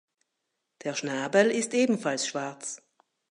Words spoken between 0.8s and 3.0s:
Der Schnabel ist ebenfalls schwarz.